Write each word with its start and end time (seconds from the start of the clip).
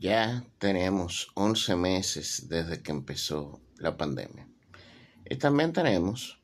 Ya 0.00 0.44
tenemos 0.58 1.28
11 1.34 1.74
meses 1.74 2.48
desde 2.48 2.82
que 2.82 2.92
empezó 2.92 3.60
la 3.78 3.96
pandemia. 3.96 4.48
Y 5.24 5.36
también 5.36 5.72
tenemos 5.72 6.40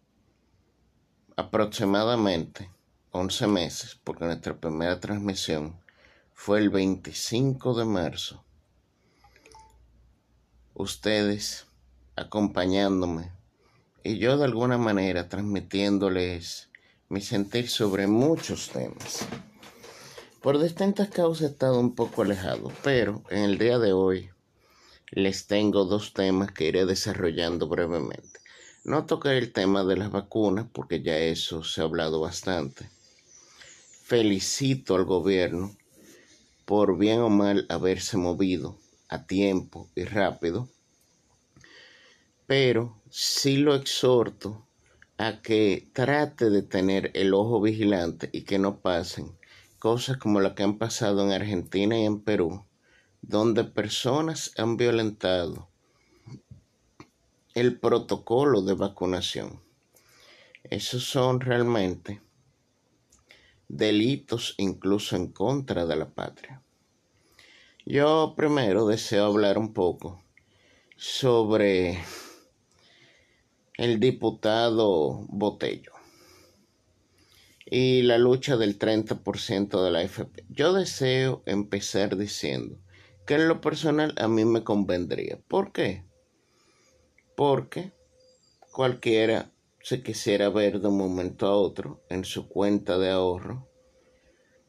aproximadamente 1.37 2.69
11 3.13 3.47
meses, 3.47 4.01
porque 4.03 4.25
nuestra 4.25 4.59
primera 4.59 4.99
transmisión 4.99 5.79
fue 6.33 6.59
el 6.59 6.69
25 6.69 7.79
de 7.79 7.85
marzo. 7.85 8.45
Ustedes 10.75 11.67
acompañándome 12.17 13.31
y 14.03 14.19
yo 14.19 14.37
de 14.37 14.47
alguna 14.47 14.79
manera 14.79 15.29
transmitiéndoles 15.29 16.71
mi 17.09 17.21
sentir 17.21 17.71
sobre 17.71 18.09
muchos 18.09 18.71
temas. 18.71 19.29
Por 20.45 20.61
distintas 20.61 21.09
causas 21.09 21.41
he 21.41 21.53
estado 21.53 21.81
un 21.81 21.95
poco 21.95 22.21
alejado, 22.21 22.71
pero 22.83 23.23
en 23.31 23.45
el 23.45 23.57
día 23.57 23.79
de 23.79 23.95
hoy 23.95 24.29
les 25.11 25.47
tengo 25.47 25.87
dos 25.87 26.13
temas 26.13 26.53
que 26.53 26.67
iré 26.67 26.85
desarrollando 26.85 27.67
brevemente. 27.67 28.41
No 28.85 29.07
tocaré 29.07 29.39
el 29.39 29.55
tema 29.55 29.85
de 29.85 29.97
las 29.97 30.11
vacunas 30.11 30.67
porque 30.71 31.01
ya 31.01 31.17
eso 31.17 31.65
se 31.65 31.81
ha 31.81 31.85
hablado 31.85 32.21
bastante. 32.21 32.91
Felicito 34.03 34.97
al 34.97 35.07
gobierno 35.07 35.75
por 36.67 36.99
bien 36.99 37.21
o 37.21 37.31
mal 37.31 37.65
haberse 37.71 38.19
movido 38.19 38.77
a 39.09 39.25
tiempo 39.25 39.89
y 39.95 40.05
rápido, 40.05 40.69
pero 42.47 43.01
sí 43.09 43.57
lo 43.57 43.75
exhorto 43.75 44.67
a 45.17 45.41
que 45.41 45.89
trate 45.95 46.51
de 46.51 46.61
tener 46.61 47.13
el 47.15 47.33
ojo 47.33 47.63
vigilante 47.63 48.29
y 48.31 48.43
que 48.43 48.59
no 48.59 48.81
pasen 48.81 49.33
cosas 49.85 50.17
como 50.17 50.41
las 50.41 50.55
que 50.55 50.63
han 50.63 50.79
pasado 50.79 51.23
en 51.23 51.33
Argentina 51.33 51.99
y 51.99 52.07
en 52.07 52.23
Perú, 52.23 52.65
donde 53.21 53.65
personas 53.65 54.51
han 54.57 54.79
violentado 54.79 55.69
el 57.53 57.79
protocolo 57.79 58.63
de 58.63 58.73
vacunación. 58.73 59.61
Esos 60.63 61.05
son 61.05 61.39
realmente 61.39 62.23
delitos 63.69 64.55
incluso 64.57 65.17
en 65.17 65.31
contra 65.31 65.85
de 65.85 65.97
la 65.97 66.09
patria. 66.09 66.63
Yo 67.85 68.33
primero 68.39 68.87
deseo 68.87 69.27
hablar 69.27 69.59
un 69.59 69.75
poco 69.75 70.25
sobre 70.97 72.03
el 73.77 74.01
diputado 74.01 75.27
Botello 75.29 75.94
y 77.77 78.03
la 78.03 78.19
lucha 78.19 78.57
del 78.57 78.79
30% 78.79 79.83
de 79.83 79.91
la 79.91 80.03
FP. 80.03 80.45
Yo 80.49 80.73
deseo 80.73 81.43
empezar 81.45 82.17
diciendo 82.17 82.79
que 83.27 83.35
en 83.35 83.49
lo 83.49 83.61
personal 83.61 84.15
a 84.17 84.29
mí 84.29 84.45
me 84.45 84.63
convendría. 84.63 85.41
¿Por 85.49 85.73
qué? 85.73 86.05
Porque 87.37 87.91
cualquiera 88.71 89.51
se 89.83 90.05
quisiera 90.05 90.51
ver 90.51 90.79
de 90.79 90.87
un 90.87 90.99
momento 90.99 91.49
a 91.49 91.57
otro 91.57 92.01
en 92.11 92.25
su 92.25 92.49
cuenta 92.49 92.97
de 92.97 93.11
ahorro 93.11 93.69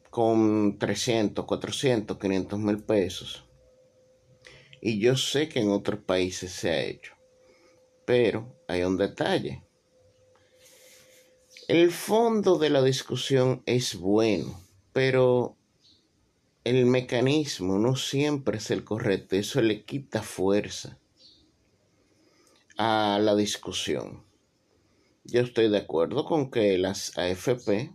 con 0.09 0.79
300, 0.79 1.45
400, 1.45 2.17
500 2.17 2.57
mil 2.57 2.81
pesos. 2.81 3.45
Y 4.81 4.97
yo 4.99 5.15
sé 5.15 5.47
que 5.47 5.59
en 5.59 5.69
otros 5.69 5.99
países 5.99 6.51
se 6.51 6.71
ha 6.71 6.81
hecho. 6.81 7.13
Pero 8.03 8.59
hay 8.67 8.81
un 8.81 8.97
detalle. 8.97 9.64
El 11.67 11.91
fondo 11.91 12.59
de 12.59 12.69
la 12.69 12.83
discusión 12.83 13.63
es 13.65 13.95
bueno, 13.95 14.61
pero 14.93 15.57
el 16.63 16.85
mecanismo 16.85 17.79
no 17.79 17.95
siempre 17.95 18.59
es 18.59 18.69
el 18.69 18.83
correcto. 18.83 19.35
Eso 19.35 19.63
le 19.63 19.83
quita 19.83 20.21
fuerza 20.21 20.99
a 22.77 23.17
la 23.19 23.35
discusión. 23.35 24.23
Yo 25.23 25.41
estoy 25.41 25.71
de 25.71 25.79
acuerdo 25.79 26.23
con 26.25 26.51
que 26.51 26.77
las 26.77 27.17
AFP 27.17 27.91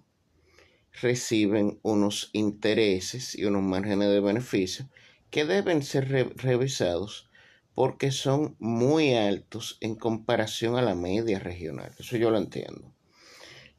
reciben 1.00 1.78
unos 1.82 2.30
intereses 2.32 3.36
y 3.36 3.44
unos 3.44 3.62
márgenes 3.62 4.08
de 4.08 4.18
beneficio 4.18 4.88
que 5.30 5.44
deben 5.44 5.84
ser 5.84 6.08
revisados 6.36 7.30
porque 7.76 8.10
son 8.10 8.56
muy 8.58 9.14
altos 9.14 9.78
en 9.80 9.94
comparación 9.94 10.74
a 10.74 10.82
la 10.82 10.96
media 10.96 11.38
regional. 11.38 11.92
Eso 12.00 12.16
yo 12.16 12.32
lo 12.32 12.38
entiendo. 12.38 12.92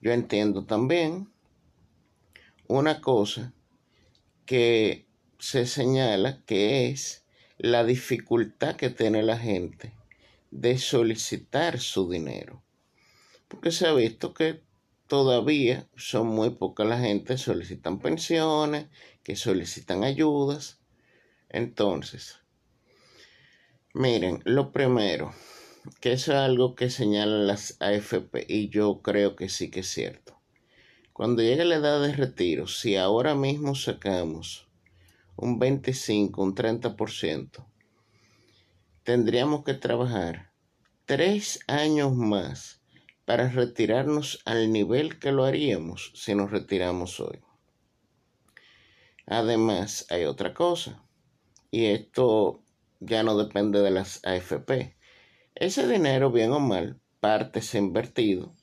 Yo 0.02 0.12
entiendo 0.12 0.66
también 0.66 1.32
una 2.68 3.02
cosa 3.02 3.54
que 4.46 5.06
se 5.40 5.66
señala 5.66 6.44
que 6.46 6.90
es 6.90 7.26
la 7.58 7.84
dificultad 7.84 8.76
que 8.76 8.90
tiene 8.90 9.24
la 9.24 9.38
gente 9.38 9.94
de 10.50 10.78
solicitar 10.78 11.80
su 11.80 12.10
dinero. 12.10 12.64
Porque 13.48 13.72
se 13.72 13.88
ha 13.88 13.94
visto 13.94 14.34
que 14.34 14.62
todavía 15.08 15.88
son 15.96 16.28
muy 16.28 16.52
pocas 16.52 16.88
la 16.88 17.00
gente 17.00 17.34
que 17.34 17.38
solicitan 17.38 18.00
pensiones, 18.00 18.88
que 19.24 19.36
solicitan 19.36 20.04
ayudas. 20.04 20.80
Entonces, 21.50 22.42
Miren, 23.94 24.42
lo 24.46 24.72
primero, 24.72 25.34
que 26.00 26.14
eso 26.14 26.32
es 26.34 26.38
algo 26.38 26.76
que 26.76 26.90
señalan 26.90 27.48
las 27.48 27.78
AFP 27.80 28.46
y 28.48 28.70
yo 28.70 29.02
creo 29.02 29.36
que 29.36 29.50
sí 29.50 29.70
que 29.70 29.82
es 29.82 29.88
cierto. 29.88 30.40
Cuando 31.14 31.42
llegue 31.42 31.66
la 31.66 31.76
edad 31.76 32.02
de 32.02 32.14
retiro, 32.14 32.68
si 32.68 32.96
ahora 32.96 33.36
mismo 33.36 33.76
sacamos 33.76 34.68
un 35.36 35.60
25, 35.60 36.42
un 36.42 36.56
30%, 36.56 37.66
tendríamos 39.04 39.64
que 39.64 39.74
trabajar 39.74 40.52
tres 41.06 41.60
años 41.68 42.16
más 42.16 42.82
para 43.26 43.50
retirarnos 43.50 44.42
al 44.46 44.72
nivel 44.72 45.20
que 45.20 45.32
lo 45.32 45.46
haríamos 45.46 46.12
si 46.16 46.36
nos 46.36 46.52
retiramos 46.52 47.20
hoy. 47.20 47.40
Además, 49.26 50.06
hay 50.10 50.26
otra 50.26 50.54
cosa, 50.54 51.04
y 51.70 51.86
esto 51.86 52.64
ya 53.00 53.24
no 53.24 53.38
depende 53.38 53.82
de 53.82 53.92
las 53.92 54.20
AFP. 54.26 54.96
Ese 55.56 55.88
dinero, 55.88 56.32
bien 56.32 56.52
o 56.52 56.60
mal, 56.60 57.00
parte 57.20 57.62
se 57.62 57.78
ha 57.78 57.82
invertido 57.82 58.54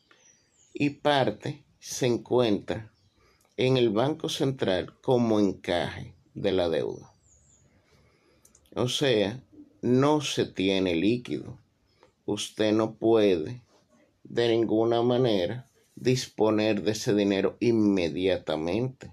y 0.72 0.90
parte 0.90 1.64
se 1.78 2.06
encuentra 2.06 2.90
en 3.56 3.76
el 3.76 3.90
Banco 3.90 4.28
Central 4.28 4.94
como 5.00 5.38
encaje 5.38 6.14
de 6.34 6.52
la 6.52 6.68
deuda. 6.68 7.12
O 8.74 8.88
sea, 8.88 9.42
no 9.82 10.20
se 10.20 10.46
tiene 10.46 10.94
líquido. 10.94 11.58
Usted 12.24 12.72
no 12.72 12.94
puede 12.94 13.62
de 14.24 14.48
ninguna 14.48 15.02
manera 15.02 15.68
disponer 15.94 16.82
de 16.82 16.92
ese 16.92 17.14
dinero 17.14 17.56
inmediatamente. 17.60 19.12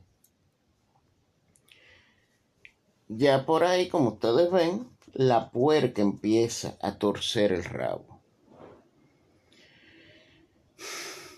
Ya 3.07 3.45
por 3.45 3.63
ahí, 3.63 3.89
como 3.89 4.09
ustedes 4.09 4.51
ven, 4.51 4.87
la 5.17 5.49
puerca 5.49 6.01
empieza 6.01 6.77
a 6.81 6.97
torcer 6.97 7.53
el 7.53 7.63
rabo. 7.63 8.19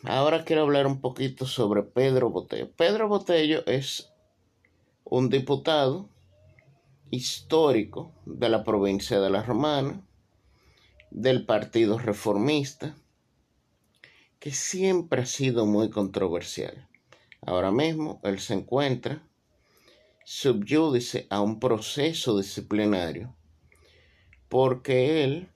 Ahora 0.03 0.43
quiero 0.43 0.63
hablar 0.63 0.87
un 0.87 0.99
poquito 0.99 1.45
sobre 1.45 1.83
Pedro 1.83 2.31
Botello. 2.31 2.71
Pedro 2.71 3.07
Botello 3.07 3.63
es 3.67 4.11
un 5.03 5.29
diputado 5.29 6.09
histórico 7.11 8.11
de 8.25 8.49
la 8.49 8.63
provincia 8.63 9.19
de 9.19 9.29
La 9.29 9.43
Romana, 9.43 10.03
del 11.11 11.45
Partido 11.45 11.99
Reformista, 11.99 12.97
que 14.39 14.53
siempre 14.53 15.21
ha 15.21 15.27
sido 15.27 15.67
muy 15.67 15.91
controversial. 15.91 16.87
Ahora 17.41 17.71
mismo 17.71 18.19
él 18.23 18.39
se 18.39 18.55
encuentra 18.55 19.21
subyúdice 20.25 21.27
a 21.29 21.41
un 21.41 21.59
proceso 21.59 22.39
disciplinario 22.39 23.37
porque 24.49 25.23
él 25.23 25.49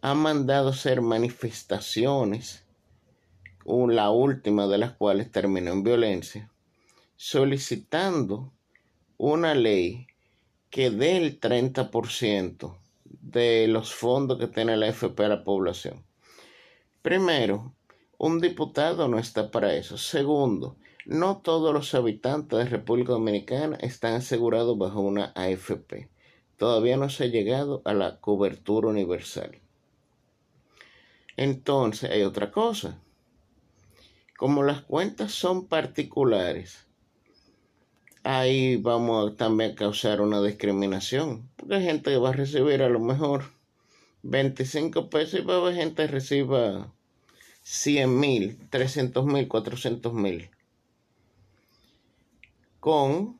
ha 0.00 0.14
mandado 0.14 0.70
hacer 0.70 1.00
manifestaciones, 1.00 2.64
la 3.64 4.10
última 4.10 4.66
de 4.66 4.78
las 4.78 4.92
cuales 4.92 5.30
terminó 5.30 5.72
en 5.72 5.82
violencia, 5.82 6.50
solicitando 7.16 8.52
una 9.16 9.54
ley 9.54 10.06
que 10.68 10.90
dé 10.90 11.16
el 11.16 11.40
30% 11.40 12.76
de 13.04 13.68
los 13.68 13.94
fondos 13.94 14.38
que 14.38 14.48
tiene 14.48 14.76
la 14.76 14.88
FP 14.88 15.24
a 15.24 15.28
la 15.28 15.44
población. 15.44 16.04
Primero, 17.00 17.74
un 18.18 18.40
diputado 18.40 19.08
no 19.08 19.18
está 19.18 19.50
para 19.50 19.74
eso. 19.74 19.96
Segundo, 19.96 20.76
no 21.06 21.38
todos 21.38 21.72
los 21.72 21.94
habitantes 21.94 22.58
de 22.58 22.64
República 22.66 23.12
Dominicana 23.12 23.76
están 23.76 24.14
asegurados 24.14 24.76
bajo 24.76 25.00
una 25.00 25.32
AFP 25.34 26.08
todavía 26.56 26.96
no 26.96 27.08
se 27.10 27.24
ha 27.24 27.26
llegado 27.26 27.82
a 27.84 27.94
la 27.94 28.20
cobertura 28.20 28.88
universal. 28.88 29.60
Entonces 31.36 32.10
hay 32.10 32.22
otra 32.22 32.50
cosa. 32.50 33.00
Como 34.36 34.62
las 34.62 34.82
cuentas 34.82 35.32
son 35.32 35.66
particulares, 35.66 36.86
ahí 38.22 38.76
vamos 38.76 39.36
también 39.36 39.72
a 39.72 39.74
causar 39.74 40.20
una 40.20 40.42
discriminación. 40.42 41.48
Porque 41.56 41.76
hay 41.76 41.84
gente 41.84 42.10
que 42.10 42.18
va 42.18 42.30
a 42.30 42.32
recibir 42.32 42.82
a 42.82 42.88
lo 42.88 43.00
mejor 43.00 43.44
25 44.22 45.10
pesos 45.10 45.40
y 45.40 45.44
va 45.44 45.54
a 45.54 45.58
haber 45.58 45.74
gente 45.74 46.06
que 46.06 46.12
reciba 46.12 46.92
100 47.62 48.18
mil, 48.18 48.58
300 48.70 49.24
mil, 49.26 49.48
400 49.48 50.12
mil. 50.12 50.50
Con 52.80 53.38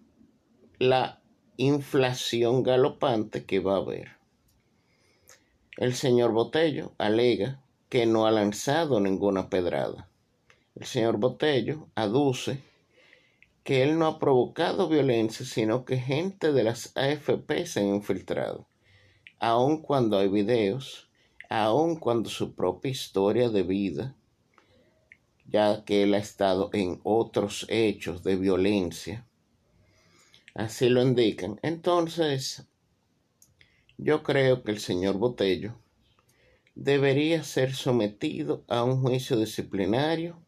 la 0.79 1.21
inflación 1.57 2.63
galopante 2.63 3.45
que 3.45 3.61
va 3.61 3.75
a 3.75 3.79
haber. 3.79 4.09
El 5.77 5.95
señor 5.95 6.33
Botello 6.33 6.93
alega 6.99 7.61
que 7.89 8.07
no 8.07 8.27
ha 8.27 8.31
lanzado 8.31 9.01
ninguna 9.01 9.51
pedrada. 9.51 10.09
El 10.75 10.87
señor 10.87 11.19
Botello 11.19 11.89
aduce 11.95 12.61
que 13.63 13.83
él 13.83 13.99
no 13.99 14.07
ha 14.07 14.19
provocado 14.19 14.89
violencia, 14.89 15.47
sino 15.47 15.85
que 15.85 15.97
gente 15.97 16.53
de 16.53 16.65
las 16.65 16.93
AFP 16.97 17.67
se 17.67 17.81
han 17.81 17.95
infiltrado, 17.95 18.67
aun 19.39 19.81
cuando 19.81 20.19
hay 20.19 20.29
videos, 20.29 21.09
aun 21.49 21.97
cuando 21.97 22.29
su 22.29 22.55
propia 22.55 22.91
historia 22.91 23.49
de 23.49 23.63
vida, 23.63 24.15
ya 25.47 25.85
que 25.85 26.03
él 26.03 26.15
ha 26.15 26.19
estado 26.19 26.69
en 26.73 27.01
otros 27.05 27.65
hechos 27.69 28.23
de 28.23 28.37
violencia, 28.37 29.25
así 30.55 30.89
lo 30.89 31.03
indican. 31.03 31.59
Entonces, 31.63 32.67
yo 33.99 34.23
creo 34.23 34.63
que 34.63 34.73
el 34.73 34.79
señor 34.79 35.19
Botello 35.19 35.79
debería 36.75 37.45
ser 37.45 37.75
sometido 37.75 38.65
a 38.69 38.83
un 38.83 39.01
juicio 39.01 39.37
disciplinario 39.37 40.41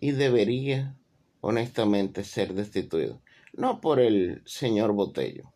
y 0.00 0.12
debería 0.12 0.96
honestamente 1.40 2.24
ser 2.24 2.54
destituido. 2.54 3.22
No 3.52 3.80
por 3.80 4.00
el 4.00 4.42
señor 4.44 4.92
Botello, 4.92 5.52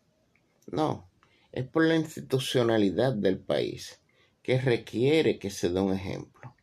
no, 0.67 1.11
es 1.53 1.67
por 1.67 1.85
la 1.85 1.97
institucionalidad 1.97 3.13
del 3.13 3.39
país 3.39 4.01
que 4.43 4.61
requiere 4.61 5.39
que 5.39 5.51
se 5.51 5.69
dé 5.69 5.81
un 5.81 5.93
ejemplo. 5.93 6.55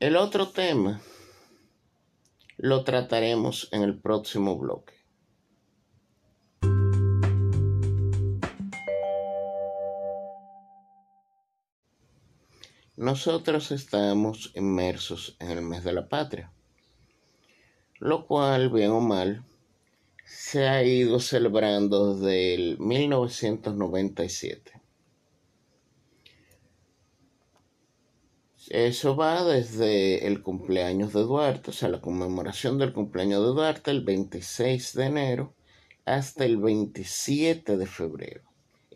El 0.00 0.16
otro 0.16 0.48
tema 0.48 1.00
lo 2.58 2.84
trataremos 2.84 3.70
en 3.72 3.82
el 3.82 3.98
próximo 3.98 4.58
bloque. 4.58 4.94
Nosotros 12.96 13.72
estamos 13.72 14.52
inmersos 14.54 15.36
en 15.38 15.50
el 15.50 15.60
mes 15.60 15.84
de 15.84 15.92
la 15.92 16.08
patria, 16.08 16.50
lo 17.98 18.26
cual, 18.26 18.70
bien 18.70 18.90
o 18.90 19.00
mal, 19.00 19.44
se 20.24 20.66
ha 20.66 20.82
ido 20.82 21.20
celebrando 21.20 22.14
desde 22.14 22.54
el 22.54 22.78
1997. 22.78 24.80
Eso 28.70 29.14
va 29.14 29.44
desde 29.44 30.26
el 30.26 30.42
cumpleaños 30.42 31.12
de 31.12 31.22
Duarte, 31.22 31.70
o 31.70 31.72
sea, 31.72 31.88
la 31.88 32.00
conmemoración 32.00 32.78
del 32.78 32.92
cumpleaños 32.92 33.40
de 33.42 33.48
Duarte, 33.48 33.90
el 33.92 34.04
26 34.04 34.94
de 34.94 35.04
enero, 35.06 35.54
hasta 36.04 36.44
el 36.44 36.56
27 36.56 37.76
de 37.76 37.86
febrero, 37.86 38.42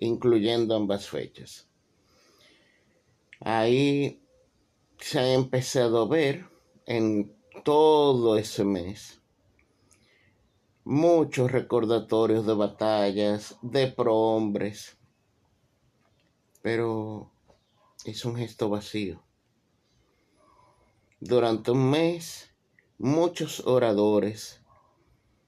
incluyendo 0.01 0.75
ambas 0.75 1.09
fechas. 1.09 1.69
Ahí 3.41 4.21
se 4.99 5.21
ha 5.21 5.33
empezado 5.35 6.03
a 6.03 6.09
ver 6.09 6.45
en 6.87 7.33
todo 7.65 8.37
ese 8.37 8.65
mes 8.65 9.21
muchos 10.85 11.53
recordatorios 11.53 12.47
de 12.47 12.55
batallas, 12.55 13.57
de 13.63 13.87
prohombres, 13.87 14.97
pero 16.63 17.31
es 18.05 18.25
un 18.25 18.37
gesto 18.37 18.69
vacío. 18.69 19.23
Durante 21.21 21.71
un 21.71 21.91
mes, 21.91 22.51
muchos 22.99 23.61
oradores 23.67 24.61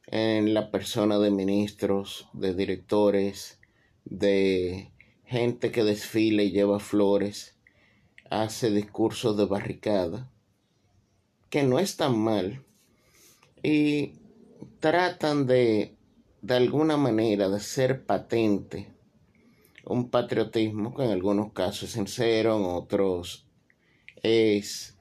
en 0.06 0.52
la 0.52 0.70
persona 0.70 1.19
de 1.19 1.30
ministros, 1.30 2.28
de 2.34 2.54
directores, 2.54 3.58
de 4.04 4.92
gente 5.24 5.72
que 5.72 5.82
desfila 5.82 6.42
y 6.42 6.50
lleva 6.50 6.78
flores, 6.78 7.56
hace 8.28 8.70
discursos 8.70 9.36
de 9.36 9.46
barricada, 9.46 10.30
que 11.48 11.62
no 11.62 11.78
están 11.78 12.19
mal, 12.19 12.62
y 13.62 14.14
tratan 14.78 15.46
de, 15.46 15.96
de 16.42 16.54
alguna 16.54 16.96
manera, 16.96 17.48
de 17.48 17.60
ser 17.60 18.04
patente 18.04 18.92
un 19.84 20.10
patriotismo 20.10 20.94
que 20.94 21.04
en 21.04 21.10
algunos 21.10 21.52
casos 21.52 21.84
es 21.84 21.90
sincero, 21.92 22.56
en 22.56 22.64
otros 22.64 23.46
es, 24.22 24.96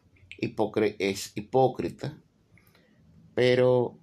es 1.00 1.32
hipócrita, 1.36 2.18
pero 3.36 3.98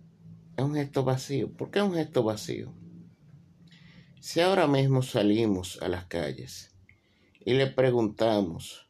es 0.57 0.65
un 0.65 0.75
gesto 0.75 1.05
vacío. 1.05 1.53
¿Por 1.53 1.71
qué 1.71 1.81
es 1.81 1.85
un 1.85 1.95
gesto 1.95 2.23
vacío? 2.23 2.73
Si 4.21 4.41
ahora 4.41 4.67
mismo 4.67 5.03
salimos 5.03 5.81
a 5.83 5.89
las 5.89 6.07
calles 6.07 6.75
y 7.45 7.55
le 7.55 7.67
preguntamos 7.67 8.89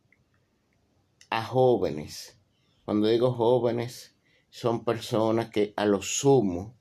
a 1.30 1.44
jóvenes. 1.44 2.38
Cuando 2.84 3.08
digo 3.08 3.32
jóvenes, 3.32 4.16
son 4.50 4.84
personas 4.84 5.50
que 5.50 5.74
a 5.76 5.84
lo 5.84 6.00
sumo 6.02 6.74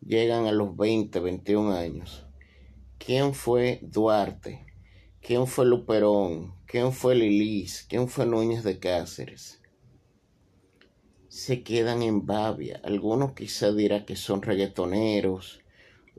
llegan 0.00 0.46
a 0.46 0.52
los 0.52 0.76
20, 0.76 1.18
21 1.20 1.72
años. 1.72 2.26
¿Quién 2.98 3.34
fue 3.34 3.80
Duarte? 3.82 4.66
¿Quién 5.20 5.46
fue 5.46 5.66
Luperón? 5.66 6.54
¿Quién 6.66 6.92
fue 6.92 7.14
Lilis? 7.14 7.86
¿Quién 7.88 8.08
fue 8.08 8.26
Núñez 8.26 8.62
de 8.62 8.78
Cáceres? 8.78 9.60
Se 11.36 11.62
quedan 11.62 12.02
en 12.02 12.24
babia. 12.24 12.80
Algunos 12.82 13.32
quizá 13.32 13.70
dirán 13.72 14.06
que 14.06 14.16
son 14.16 14.40
reggaetoneros. 14.40 15.60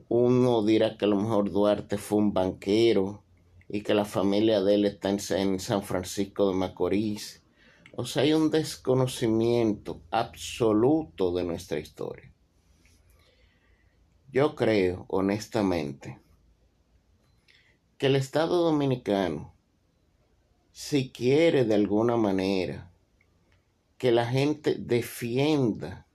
Uno 0.08 0.64
dirá 0.64 0.96
que 0.96 1.06
a 1.06 1.08
lo 1.08 1.16
mejor 1.16 1.50
Duarte 1.50 1.98
fue 1.98 2.18
un 2.18 2.32
banquero 2.32 3.24
y 3.68 3.82
que 3.82 3.94
la 3.94 4.04
familia 4.04 4.62
de 4.62 4.76
él 4.76 4.84
está 4.84 5.10
en 5.10 5.58
San 5.58 5.82
Francisco 5.82 6.48
de 6.48 6.54
Macorís 6.54 7.42
o 8.00 8.04
sea, 8.04 8.22
hay 8.22 8.32
un 8.32 8.48
desconocimiento 8.48 10.00
absoluto 10.12 11.32
de 11.32 11.42
nuestra 11.42 11.80
historia. 11.80 12.32
Yo 14.30 14.54
creo, 14.54 15.04
honestamente, 15.08 16.20
que 17.98 18.06
el 18.06 18.14
Estado 18.14 18.62
dominicano, 18.62 19.52
si 20.70 21.10
quiere 21.10 21.64
de 21.64 21.74
alguna 21.74 22.16
manera 22.16 22.88
que 23.98 24.12
la 24.12 24.26
gente 24.26 24.76
defienda 24.78 26.06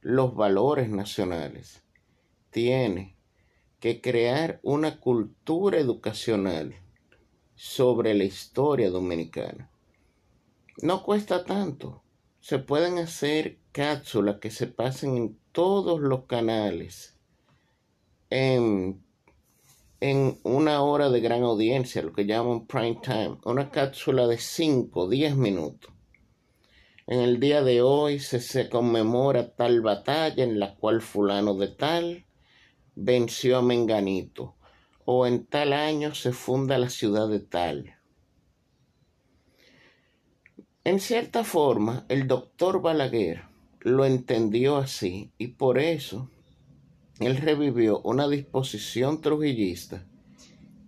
los 0.00 0.34
valores 0.34 0.90
nacionales, 0.90 1.82
tiene 2.50 3.16
que 3.80 4.00
crear 4.00 4.60
una 4.62 5.00
cultura 5.00 5.78
educacional 5.78 6.74
sobre 7.54 8.14
la 8.14 8.24
historia 8.24 8.90
dominicana. 8.90 9.70
No 10.82 11.02
cuesta 11.04 11.44
tanto. 11.44 12.02
Se 12.40 12.58
pueden 12.58 12.98
hacer 12.98 13.58
cápsulas 13.72 14.38
que 14.40 14.50
se 14.50 14.66
pasen 14.66 15.16
en 15.16 15.38
todos 15.52 16.00
los 16.00 16.24
canales 16.24 17.16
en, 18.28 19.02
en 20.00 20.38
una 20.42 20.82
hora 20.82 21.08
de 21.10 21.20
gran 21.20 21.44
audiencia, 21.44 22.02
lo 22.02 22.12
que 22.12 22.26
llaman 22.26 22.66
prime 22.66 22.98
time. 23.02 23.38
Una 23.44 23.70
cápsula 23.70 24.26
de 24.26 24.38
5, 24.38 25.08
10 25.08 25.36
minutos. 25.36 25.94
En 27.06 27.20
el 27.20 27.40
día 27.40 27.62
de 27.62 27.82
hoy 27.82 28.18
se, 28.18 28.40
se 28.40 28.68
conmemora 28.68 29.54
tal 29.54 29.80
batalla 29.80 30.42
en 30.42 30.58
la 30.58 30.74
cual 30.74 31.02
fulano 31.02 31.54
de 31.54 31.68
tal 31.68 32.26
venció 32.94 33.58
a 33.58 33.62
Menganito. 33.62 34.56
O 35.04 35.26
en 35.26 35.46
tal 35.46 35.72
año 35.72 36.14
se 36.14 36.32
funda 36.32 36.78
la 36.78 36.88
ciudad 36.88 37.28
de 37.28 37.40
tal 37.40 37.94
en 40.86 41.00
cierta 41.00 41.44
forma, 41.44 42.04
el 42.10 42.28
doctor 42.28 42.82
Balaguer 42.82 43.44
lo 43.80 44.04
entendió 44.04 44.76
así 44.76 45.32
y 45.38 45.46
por 45.48 45.78
eso 45.78 46.30
él 47.20 47.38
revivió 47.38 48.02
una 48.02 48.28
disposición 48.28 49.22
trujillista 49.22 50.04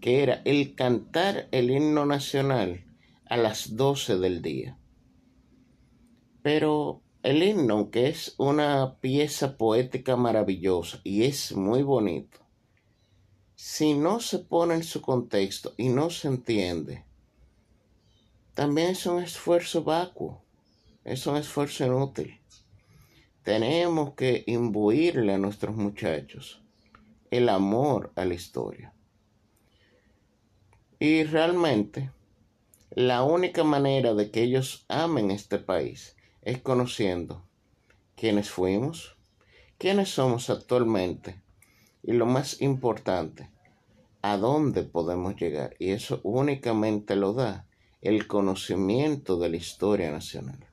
que 0.02 0.22
era 0.22 0.42
el 0.44 0.74
cantar 0.74 1.48
el 1.50 1.70
himno 1.70 2.04
nacional 2.04 2.84
a 3.24 3.38
las 3.38 3.74
12 3.74 4.18
del 4.18 4.42
día. 4.42 4.76
Pero 6.46 7.02
el 7.24 7.42
himno, 7.42 7.74
aunque 7.74 8.08
es 8.08 8.36
una 8.38 8.98
pieza 9.00 9.56
poética 9.58 10.14
maravillosa 10.14 11.00
y 11.02 11.24
es 11.24 11.50
muy 11.56 11.82
bonito, 11.82 12.38
si 13.56 13.94
no 13.94 14.20
se 14.20 14.38
pone 14.38 14.74
en 14.74 14.84
su 14.84 15.02
contexto 15.02 15.74
y 15.76 15.88
no 15.88 16.08
se 16.08 16.28
entiende, 16.28 17.04
también 18.54 18.90
es 18.90 19.04
un 19.06 19.20
esfuerzo 19.20 19.82
vacuo, 19.82 20.40
es 21.02 21.26
un 21.26 21.36
esfuerzo 21.36 21.84
inútil. 21.84 22.40
tenemos 23.42 24.14
que 24.14 24.44
imbuirle 24.46 25.34
a 25.34 25.38
nuestros 25.38 25.74
muchachos 25.74 26.62
el 27.32 27.48
amor 27.48 28.12
a 28.14 28.24
la 28.24 28.34
historia. 28.34 28.94
Y 31.00 31.24
realmente 31.24 32.12
la 32.90 33.24
única 33.24 33.64
manera 33.64 34.14
de 34.14 34.30
que 34.30 34.44
ellos 34.44 34.84
amen 34.88 35.32
este 35.32 35.58
país 35.58 36.15
es 36.46 36.62
conociendo 36.62 37.42
quiénes 38.14 38.50
fuimos, 38.50 39.16
quiénes 39.78 40.10
somos 40.10 40.48
actualmente 40.48 41.42
y 42.04 42.12
lo 42.12 42.24
más 42.24 42.62
importante, 42.62 43.50
a 44.22 44.36
dónde 44.36 44.84
podemos 44.84 45.34
llegar. 45.34 45.74
Y 45.80 45.90
eso 45.90 46.20
únicamente 46.22 47.16
lo 47.16 47.32
da 47.32 47.66
el 48.00 48.28
conocimiento 48.28 49.40
de 49.40 49.48
la 49.48 49.56
historia 49.56 50.12
nacional. 50.12 50.64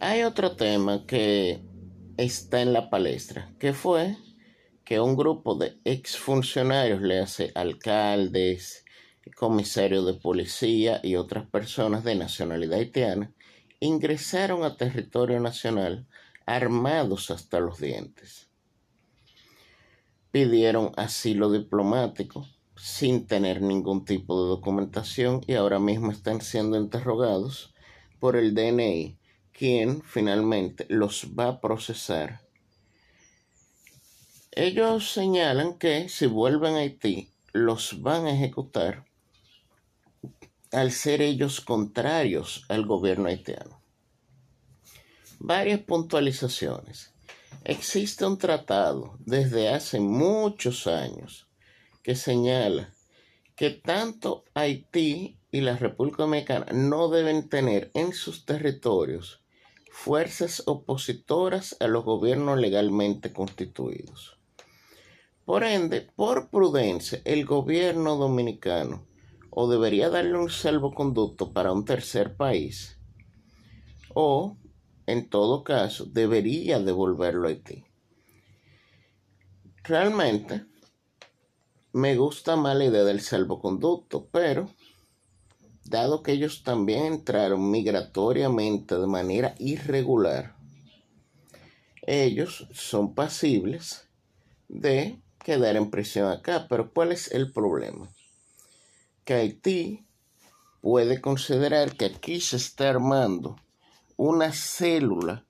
Hay 0.00 0.24
otro 0.24 0.56
tema 0.56 1.06
que 1.06 1.62
está 2.16 2.62
en 2.62 2.72
la 2.72 2.90
palestra, 2.90 3.52
que 3.60 3.72
fue 3.72 4.16
que 4.84 5.00
un 5.00 5.16
grupo 5.16 5.54
de 5.54 5.78
exfuncionarios, 5.84 7.00
le 7.02 7.20
hace 7.20 7.52
alcaldes, 7.54 8.84
comisarios 9.36 10.04
de 10.06 10.14
policía 10.14 11.00
y 11.02 11.16
otras 11.16 11.46
personas 11.46 12.04
de 12.04 12.14
nacionalidad 12.16 12.78
haitiana, 12.78 13.32
ingresaron 13.80 14.64
a 14.64 14.76
territorio 14.76 15.40
nacional 15.40 16.06
armados 16.46 17.30
hasta 17.30 17.60
los 17.60 17.78
dientes. 17.78 18.48
Pidieron 20.30 20.92
asilo 20.96 21.50
diplomático 21.50 22.46
sin 22.76 23.26
tener 23.26 23.60
ningún 23.62 24.04
tipo 24.04 24.42
de 24.42 24.48
documentación 24.48 25.42
y 25.46 25.54
ahora 25.54 25.78
mismo 25.78 26.10
están 26.10 26.40
siendo 26.40 26.76
interrogados 26.76 27.74
por 28.18 28.36
el 28.36 28.54
DNI 28.54 29.18
quien 29.52 30.02
finalmente 30.02 30.86
los 30.88 31.28
va 31.38 31.48
a 31.48 31.60
procesar. 31.60 32.40
Ellos 34.54 35.10
señalan 35.10 35.78
que 35.78 36.10
si 36.10 36.26
vuelven 36.26 36.74
a 36.74 36.80
Haití, 36.80 37.30
los 37.54 38.02
van 38.02 38.26
a 38.26 38.34
ejecutar 38.34 39.06
al 40.72 40.92
ser 40.92 41.22
ellos 41.22 41.62
contrarios 41.62 42.66
al 42.68 42.84
gobierno 42.84 43.28
haitiano. 43.28 43.80
Varias 45.38 45.80
puntualizaciones. 45.80 47.14
Existe 47.64 48.26
un 48.26 48.36
tratado 48.36 49.16
desde 49.20 49.70
hace 49.70 50.00
muchos 50.00 50.86
años 50.86 51.48
que 52.02 52.14
señala 52.14 52.92
que 53.56 53.70
tanto 53.70 54.44
Haití 54.52 55.38
y 55.50 55.62
la 55.62 55.78
República 55.78 56.24
Dominicana 56.24 56.66
no 56.74 57.08
deben 57.08 57.48
tener 57.48 57.90
en 57.94 58.12
sus 58.12 58.44
territorios 58.44 59.40
fuerzas 59.90 60.62
opositoras 60.66 61.74
a 61.80 61.86
los 61.86 62.04
gobiernos 62.04 62.58
legalmente 62.58 63.32
constituidos. 63.32 64.41
Por 65.52 65.64
ende, 65.64 66.00
por 66.00 66.48
prudencia, 66.48 67.20
el 67.26 67.44
gobierno 67.44 68.16
dominicano 68.16 69.06
o 69.50 69.68
debería 69.68 70.08
darle 70.08 70.38
un 70.38 70.48
salvoconducto 70.48 71.52
para 71.52 71.72
un 71.72 71.84
tercer 71.84 72.36
país, 72.38 72.98
o, 74.14 74.56
en 75.04 75.28
todo 75.28 75.62
caso, 75.62 76.06
debería 76.06 76.80
devolverlo 76.80 77.48
a 77.48 77.50
Haití. 77.50 77.84
Realmente, 79.84 80.64
me 81.92 82.16
gusta 82.16 82.56
más 82.56 82.74
la 82.74 82.86
idea 82.86 83.04
del 83.04 83.20
salvoconducto, 83.20 84.30
pero 84.32 84.70
dado 85.84 86.22
que 86.22 86.32
ellos 86.32 86.62
también 86.62 87.04
entraron 87.04 87.70
migratoriamente 87.70 88.96
de 88.96 89.06
manera 89.06 89.54
irregular, 89.58 90.56
ellos 92.06 92.66
son 92.72 93.14
pasibles 93.14 94.08
de 94.70 95.21
quedar 95.42 95.76
en 95.76 95.90
prisión 95.90 96.30
acá. 96.30 96.66
Pero 96.68 96.92
¿cuál 96.92 97.12
es 97.12 97.30
el 97.32 97.52
problema? 97.52 98.08
Que 99.24 99.34
Haití 99.34 100.04
puede 100.80 101.20
considerar 101.20 101.96
que 101.96 102.06
aquí 102.06 102.40
se 102.40 102.56
está 102.56 102.90
armando 102.90 103.56
una 104.16 104.52
célula 104.52 105.44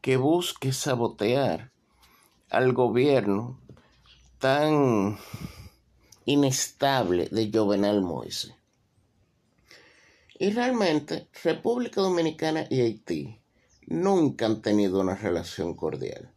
que 0.00 0.16
busque 0.16 0.72
sabotear 0.72 1.70
al 2.50 2.72
gobierno 2.72 3.58
tan 4.38 5.18
inestable 6.26 7.28
de 7.30 7.50
Jovenel 7.52 8.02
Moise. 8.02 8.54
Y 10.38 10.50
realmente 10.50 11.28
República 11.42 12.00
Dominicana 12.00 12.66
y 12.68 12.80
Haití 12.80 13.40
nunca 13.86 14.46
han 14.46 14.60
tenido 14.60 15.00
una 15.00 15.14
relación 15.14 15.74
cordial. 15.74 16.33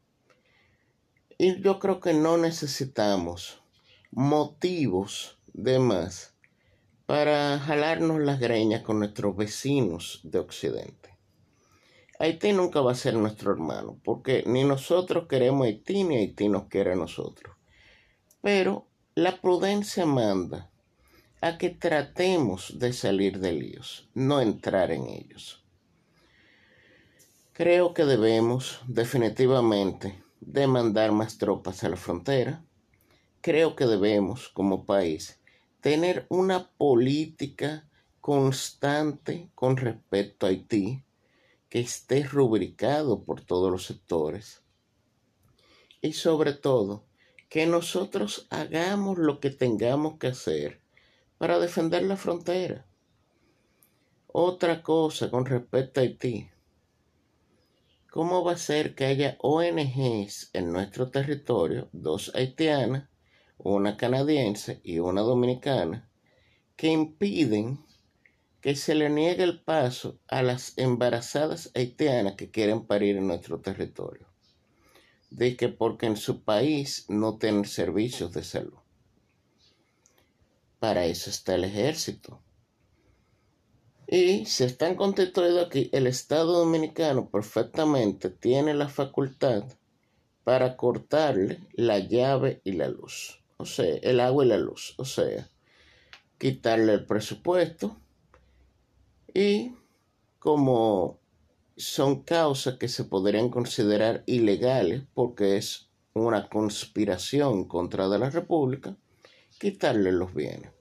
Y 1.37 1.61
yo 1.61 1.77
creo 1.77 1.99
que 1.99 2.13
no 2.13 2.37
necesitamos 2.37 3.61
motivos 4.11 5.37
de 5.53 5.77
más 5.77 6.33
para 7.05 7.59
jalarnos 7.59 8.19
las 8.19 8.39
greñas 8.39 8.81
con 8.81 8.99
nuestros 8.99 9.35
vecinos 9.35 10.19
de 10.23 10.39
Occidente. 10.39 11.15
Haití 12.19 12.53
nunca 12.53 12.81
va 12.81 12.93
a 12.93 12.95
ser 12.95 13.13
nuestro 13.13 13.51
hermano, 13.51 13.99
porque 14.03 14.43
ni 14.47 14.63
nosotros 14.63 15.27
queremos 15.27 15.67
Haití 15.67 16.03
ni 16.03 16.17
Haití 16.17 16.49
nos 16.49 16.67
quiere 16.67 16.93
a 16.93 16.95
nosotros. 16.95 17.55
Pero 18.41 18.87
la 19.13 19.39
prudencia 19.39 20.07
manda 20.07 20.71
a 21.41 21.59
que 21.59 21.69
tratemos 21.69 22.79
de 22.79 22.93
salir 22.93 23.39
de 23.39 23.53
líos, 23.53 24.09
no 24.15 24.41
entrar 24.41 24.91
en 24.91 25.07
ellos. 25.07 25.63
Creo 27.53 27.93
que 27.93 28.05
debemos 28.05 28.81
definitivamente 28.87 30.26
demandar 30.39 31.11
más 31.11 31.37
tropas 31.37 31.83
a 31.83 31.89
la 31.89 31.97
frontera. 31.97 32.63
Creo 33.41 33.75
que 33.75 33.85
debemos, 33.85 34.49
como 34.49 34.85
país, 34.85 35.39
tener 35.81 36.25
una 36.29 36.69
política 36.71 37.87
constante 38.21 39.49
con 39.55 39.77
respecto 39.77 40.45
a 40.45 40.49
Haití 40.49 41.03
que 41.69 41.79
esté 41.79 42.23
rubricado 42.23 43.23
por 43.23 43.41
todos 43.41 43.71
los 43.71 43.85
sectores. 43.85 44.61
Y 46.01 46.13
sobre 46.13 46.53
todo, 46.53 47.05
que 47.49 47.65
nosotros 47.65 48.47
hagamos 48.49 49.17
lo 49.17 49.39
que 49.39 49.49
tengamos 49.49 50.17
que 50.17 50.27
hacer 50.27 50.81
para 51.37 51.59
defender 51.59 52.03
la 52.03 52.17
frontera. 52.17 52.85
Otra 54.27 54.83
cosa 54.83 55.31
con 55.31 55.45
respecto 55.45 55.99
a 55.99 56.03
Haití. 56.03 56.49
¿Cómo 58.17 58.43
va 58.43 58.53
a 58.53 58.57
ser 58.57 58.95
que 58.95 59.05
haya 59.05 59.37
ONGs 59.41 60.49
en 60.53 60.71
nuestro 60.71 61.11
territorio, 61.11 61.87
dos 61.91 62.31
haitianas, 62.33 63.07
una 63.59 63.95
canadiense 63.95 64.81
y 64.83 64.97
una 64.97 65.21
dominicana, 65.21 66.09
que 66.75 66.87
impiden 66.87 67.77
que 68.59 68.75
se 68.75 68.95
le 68.95 69.11
niegue 69.11 69.43
el 69.43 69.61
paso 69.61 70.19
a 70.27 70.41
las 70.41 70.75
embarazadas 70.79 71.69
haitianas 71.75 72.33
que 72.33 72.49
quieren 72.49 72.87
parir 72.87 73.17
en 73.17 73.27
nuestro 73.27 73.61
territorio? 73.61 74.25
De 75.29 75.55
que 75.55 75.69
porque 75.69 76.07
en 76.07 76.17
su 76.17 76.43
país 76.43 77.05
no 77.09 77.37
tienen 77.37 77.65
servicios 77.65 78.33
de 78.33 78.43
salud. 78.43 78.79
Para 80.79 81.05
eso 81.05 81.29
está 81.29 81.53
el 81.53 81.65
ejército. 81.65 82.41
Y 84.07 84.45
si 84.45 84.63
están 84.63 84.95
constituidos 84.95 85.65
aquí, 85.65 85.89
el 85.91 86.07
Estado 86.07 86.59
Dominicano 86.59 87.29
perfectamente 87.29 88.29
tiene 88.29 88.73
la 88.73 88.87
facultad 88.87 89.65
para 90.45 90.77
cortarle 90.77 91.59
la 91.73 91.99
llave 91.99 92.61
y 92.63 92.71
la 92.71 92.87
luz. 92.87 93.43
O 93.57 93.65
sea, 93.65 93.97
el 94.01 94.21
agua 94.21 94.45
y 94.45 94.47
la 94.47 94.57
luz. 94.57 94.93
O 94.97 95.03
sea, 95.03 95.49
quitarle 96.37 96.93
el 96.93 97.05
presupuesto. 97.05 97.97
Y 99.33 99.73
como 100.39 101.19
son 101.75 102.23
causas 102.23 102.77
que 102.77 102.87
se 102.87 103.03
podrían 103.03 103.49
considerar 103.49 104.23
ilegales 104.25 105.03
porque 105.13 105.57
es 105.57 105.89
una 106.13 106.47
conspiración 106.47 107.65
contra 107.65 108.07
de 108.07 108.19
la 108.19 108.29
República, 108.29 108.95
quitarle 109.59 110.13
los 110.13 110.33
bienes. 110.33 110.76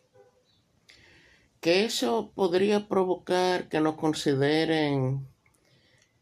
Que 1.66 1.85
eso 1.85 2.30
podría 2.32 2.87
provocar 2.87 3.68
que 3.68 3.80
nos 3.80 3.96
consideren 3.96 5.26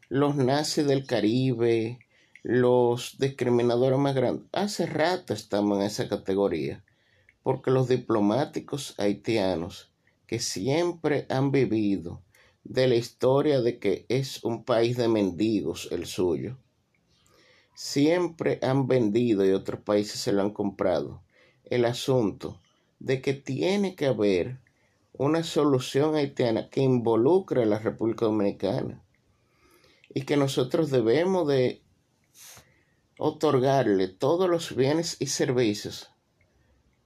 los 0.09 0.37
nazis 0.37 0.87
del 0.87 1.05
Caribe, 1.07 1.99
los 2.43 3.19
discriminadores 3.19 3.99
más 3.99 4.15
grandes. 4.15 4.47
Hace 4.53 4.87
rato 4.87 5.35
estamos 5.35 5.77
en 5.77 5.85
esa 5.85 6.09
categoría, 6.09 6.83
porque 7.43 7.71
los 7.71 7.89
diplomáticos 7.89 8.95
haitianos 8.97 9.93
que 10.27 10.39
siempre 10.39 11.27
han 11.29 11.51
vivido 11.51 12.23
de 12.63 12.89
la 12.89 12.95
historia 12.95 13.61
de 13.61 13.79
que 13.79 14.07
es 14.09 14.43
un 14.45 14.65
país 14.65 14.97
de 14.97 15.09
mendigos 15.09 15.91
el 15.93 16.07
suyo, 16.07 16.57
siempre 17.75 18.59
han 18.63 18.87
vendido 18.87 19.45
y 19.45 19.51
otros 19.51 19.81
países 19.83 20.23
se 20.23 20.33
lo 20.33 20.41
han 20.41 20.55
comprado 20.55 21.23
el 21.65 21.85
asunto 21.85 22.63
de 22.99 23.21
que 23.21 23.35
tiene 23.35 23.95
que 23.95 24.07
haber 24.07 24.64
una 25.17 25.45
solución 25.45 26.17
haitiana 26.17 26.69
que 26.69 26.81
involucre 26.81 27.63
a 27.63 27.67
la 27.67 27.79
República 27.79 28.27
Dominicana 28.27 29.03
y 30.13 30.23
que 30.23 30.37
nosotros 30.37 30.91
debemos 30.91 31.47
de 31.47 31.83
otorgarle 33.19 34.09
todos 34.09 34.51
los 34.51 34.75
bienes 34.75 35.17
y 35.21 35.27
servicios 35.27 36.11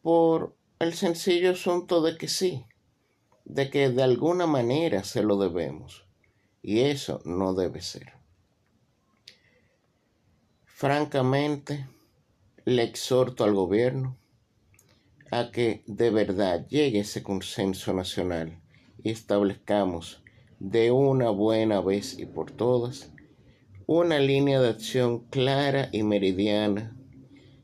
por 0.02 0.56
el 0.78 0.94
sencillo 0.94 1.50
asunto 1.50 2.00
de 2.00 2.16
que 2.16 2.28
sí, 2.28 2.64
de 3.44 3.68
que 3.68 3.90
de 3.90 4.02
alguna 4.02 4.46
manera 4.46 5.04
se 5.04 5.22
lo 5.22 5.36
debemos. 5.36 6.06
Y 6.62 6.80
eso 6.80 7.20
no 7.24 7.54
debe 7.54 7.82
ser. 7.82 8.14
Francamente, 10.64 11.88
le 12.64 12.82
exhorto 12.82 13.44
al 13.44 13.54
gobierno 13.54 14.16
a 15.30 15.50
que 15.50 15.82
de 15.86 16.10
verdad 16.10 16.66
llegue 16.68 17.00
ese 17.00 17.22
consenso 17.22 17.92
nacional 17.92 18.60
y 19.02 19.10
establezcamos 19.10 20.22
de 20.58 20.90
una 20.90 21.30
buena 21.30 21.80
vez 21.80 22.18
y 22.18 22.26
por 22.26 22.50
todas 22.50 23.12
una 23.86 24.18
línea 24.18 24.60
de 24.60 24.68
acción 24.68 25.20
clara 25.30 25.88
y 25.92 26.02
meridiana 26.02 26.94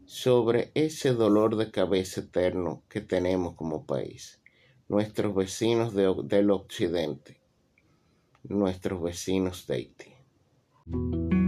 sobre 0.07 0.71
ese 0.75 1.13
dolor 1.13 1.57
de 1.57 1.71
cabeza 1.71 2.21
eterno 2.21 2.83
que 2.89 3.01
tenemos 3.01 3.57
como 3.57 3.85
país, 3.85 4.41
nuestros 4.89 5.35
vecinos 5.35 5.95
del 5.95 6.51
occidente, 6.51 7.41
nuestros 8.45 9.03
vecinos 9.03 9.67
de 9.67 9.75
Haití. 9.75 11.44